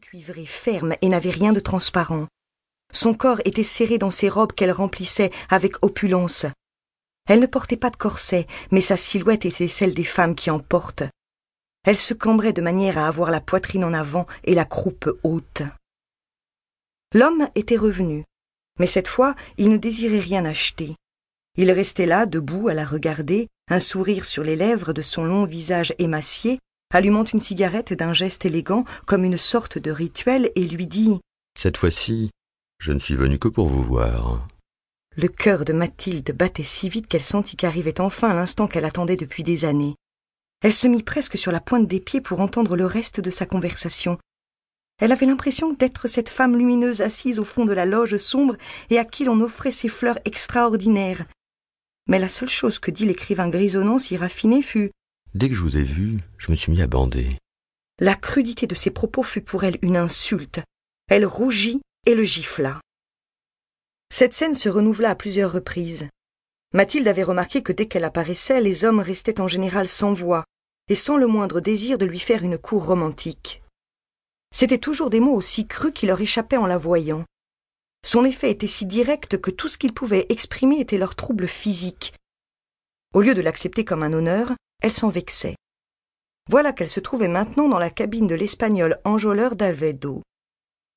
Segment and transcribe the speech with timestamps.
[0.00, 2.28] cuivré, ferme et n'avait rien de transparent.
[2.92, 6.46] Son corps était serré dans ses robes qu'elle remplissait avec opulence.
[7.26, 10.60] Elle ne portait pas de corset, mais sa silhouette était celle des femmes qui en
[10.60, 11.02] portent.
[11.84, 15.62] Elle se cambrait de manière à avoir la poitrine en avant et la croupe haute.
[17.12, 18.24] L'homme était revenu,
[18.78, 20.94] mais cette fois il ne désirait rien acheter.
[21.56, 25.44] Il restait là, debout, à la regarder, un sourire sur les lèvres de son long
[25.44, 26.60] visage émacié,
[26.90, 31.20] allumant une cigarette d'un geste élégant comme une sorte de rituel, et lui dit
[31.58, 32.30] Cette fois-ci,
[32.78, 34.46] je ne suis venu que pour vous voir.
[35.16, 39.42] Le cœur de Mathilde battait si vite qu'elle sentit qu'arrivait enfin l'instant qu'elle attendait depuis
[39.42, 39.96] des années.
[40.62, 43.46] Elle se mit presque sur la pointe des pieds pour entendre le reste de sa
[43.46, 44.18] conversation.
[45.00, 48.56] Elle avait l'impression d'être cette femme lumineuse assise au fond de la loge sombre
[48.90, 51.24] et à qui l'on offrait ces fleurs extraordinaires.
[52.08, 54.90] Mais la seule chose que dit l'écrivain grisonnant si raffiné fut
[55.38, 57.38] Dès que je vous ai vu, je me suis mis à bander.
[58.00, 60.60] La crudité de ses propos fut pour elle une insulte.
[61.06, 62.80] Elle rougit et le gifla.
[64.12, 66.08] Cette scène se renouvela à plusieurs reprises.
[66.74, 70.42] Mathilde avait remarqué que dès qu'elle apparaissait, les hommes restaient en général sans voix,
[70.88, 73.62] et sans le moindre désir de lui faire une cour romantique.
[74.52, 77.24] C'étaient toujours des mots aussi crus qui leur échappaient en la voyant.
[78.04, 82.12] Son effet était si direct que tout ce qu'ils pouvaient exprimer était leur trouble physique.
[83.14, 85.56] Au lieu de l'accepter comme un honneur, elle s'en vexait.
[86.50, 90.22] Voilà qu'elle se trouvait maintenant dans la cabine de l'espagnol enjôleur d'Alvedo.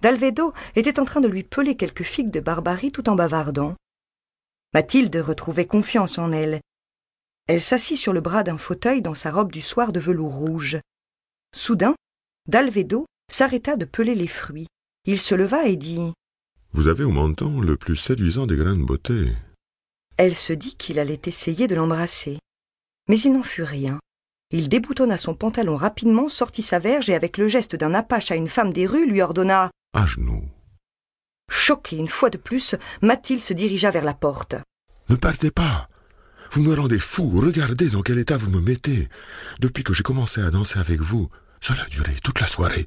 [0.00, 3.76] D'Alvedo était en train de lui peler quelques figues de barbarie tout en bavardant.
[4.74, 6.60] Mathilde retrouvait confiance en elle.
[7.46, 10.78] Elle s'assit sur le bras d'un fauteuil dans sa robe du soir de velours rouge.
[11.54, 11.94] Soudain,
[12.48, 14.66] d'Alvedo s'arrêta de peler les fruits.
[15.04, 16.12] Il se leva et dit
[16.72, 19.32] Vous avez au menton le plus séduisant des grains de beauté.
[20.24, 22.38] Elle se dit qu'il allait essayer de l'embrasser.
[23.08, 23.98] Mais il n'en fut rien.
[24.52, 28.36] Il déboutonna son pantalon rapidement, sortit sa verge et avec le geste d'un apache à
[28.36, 30.48] une femme des rues lui ordonna à genoux.
[31.50, 34.54] Choquée une fois de plus, Mathilde se dirigea vers la porte.
[35.08, 35.88] Ne partez pas.
[36.52, 37.28] Vous me rendez fou.
[37.40, 39.08] Regardez dans quel état vous me mettez.
[39.58, 41.30] Depuis que j'ai commencé à danser avec vous,
[41.60, 42.86] cela a duré toute la soirée.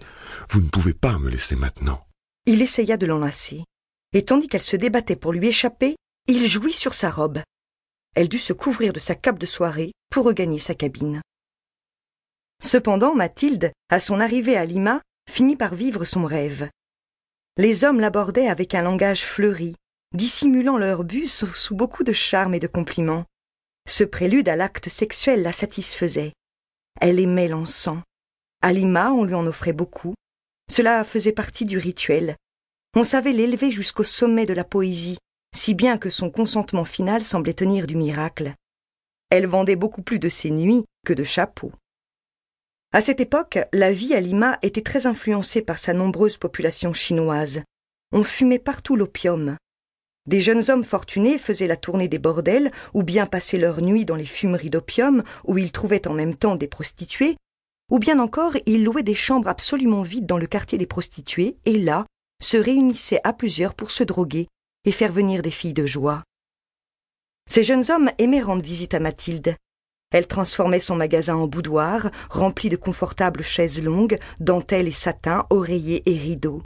[0.51, 1.99] Vous ne pouvez pas me laisser maintenant.
[2.45, 3.65] Il essaya de l'enlacer,
[4.13, 5.97] et tandis qu'elle se débattait pour lui échapper,
[6.27, 7.41] il jouit sur sa robe.
[8.15, 11.21] Elle dut se couvrir de sa cape de soirée pour regagner sa cabine.
[12.63, 16.69] Cependant, Mathilde, à son arrivée à Lima, finit par vivre son rêve.
[17.57, 19.75] Les hommes l'abordaient avec un langage fleuri,
[20.13, 23.25] dissimulant leur but sous beaucoup de charme et de compliments.
[23.87, 26.33] Ce prélude à l'acte sexuel la satisfaisait.
[26.99, 28.01] Elle aimait l'encens.
[28.61, 30.15] À Lima, on lui en offrait beaucoup.
[30.71, 32.35] Cela faisait partie du rituel.
[32.95, 35.17] On savait l'élever jusqu'au sommet de la poésie,
[35.55, 38.53] si bien que son consentement final semblait tenir du miracle.
[39.29, 41.71] Elle vendait beaucoup plus de ses nuits que de chapeaux.
[42.91, 47.63] À cette époque, la vie à Lima était très influencée par sa nombreuse population chinoise.
[48.11, 49.57] On fumait partout l'opium.
[50.27, 54.15] Des jeunes hommes fortunés faisaient la tournée des bordels ou bien passaient leur nuit dans
[54.15, 57.37] les fumeries d'opium où ils trouvaient en même temps des prostituées,
[57.91, 61.77] ou bien encore ils louaient des chambres absolument vides dans le quartier des prostituées et
[61.77, 62.05] là
[62.41, 64.47] se réunissaient à plusieurs pour se droguer
[64.85, 66.23] et faire venir des filles de joie.
[67.49, 69.55] Ces jeunes hommes aimaient rendre visite à Mathilde,
[70.11, 76.03] elle transformait son magasin en boudoir, rempli de confortables chaises longues, dentelles et satins, oreillers
[76.09, 76.61] et rideaux.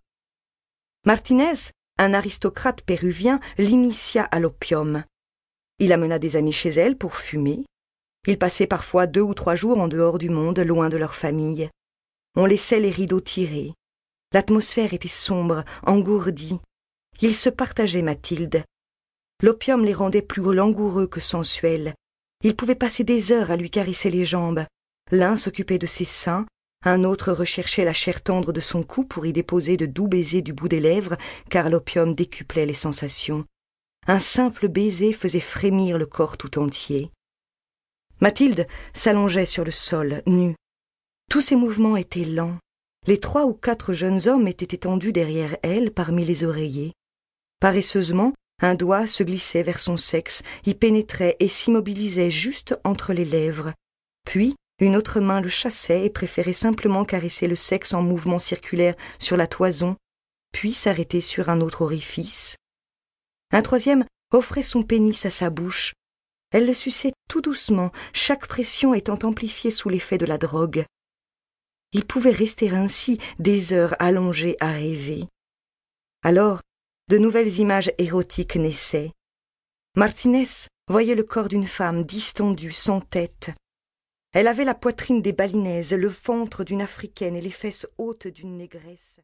[1.04, 5.04] Martinez, un aristocrate péruvien, l'initia à l'opium.
[5.80, 7.66] Il amena des amis chez elle pour fumer.
[8.28, 11.70] Ils passaient parfois deux ou trois jours en dehors du monde, loin de leur famille.
[12.36, 13.74] On laissait les rideaux tirés.
[14.32, 16.60] L'atmosphère était sombre, engourdie.
[17.22, 18.64] Ils se partageaient Mathilde.
[19.44, 21.94] L'opium les rendait plus langoureux que sensuels,
[22.42, 24.66] il pouvait passer des heures à lui caresser les jambes.
[25.12, 26.46] L'un s'occupait de ses seins,
[26.86, 30.42] un autre recherchait la chair tendre de son cou pour y déposer de doux baisers
[30.42, 31.18] du bout des lèvres,
[31.50, 33.44] car l'opium décuplait les sensations.
[34.08, 37.12] Un simple baiser faisait frémir le corps tout entier.
[38.22, 40.56] Mathilde s'allongeait sur le sol, nue.
[41.30, 42.58] Tous ses mouvements étaient lents.
[43.06, 46.94] Les trois ou quatre jeunes hommes étaient étendus derrière elle parmi les oreillers.
[47.60, 53.26] Paresseusement, un doigt se glissait vers son sexe, y pénétrait et s'immobilisait juste entre les
[53.26, 53.74] lèvres.
[54.26, 58.96] Puis, une autre main le chassait et préférait simplement caresser le sexe en mouvement circulaire
[59.20, 59.98] sur la toison,
[60.52, 62.56] puis s'arrêter sur un autre orifice.
[63.52, 65.94] Un troisième offrait son pénis à sa bouche.
[66.52, 70.86] Elle le suçait tout doucement, chaque pression étant amplifiée sous l'effet de la drogue.
[71.92, 75.26] Il pouvait rester ainsi des heures allongées à rêver.
[76.24, 76.62] Alors,
[77.10, 79.12] de nouvelles images érotiques naissaient.
[79.96, 80.46] Martinez
[80.88, 83.50] voyait le corps d'une femme distendue, sans tête.
[84.32, 88.58] Elle avait la poitrine des balinaises, le ventre d'une africaine et les fesses hautes d'une
[88.58, 89.18] négresse.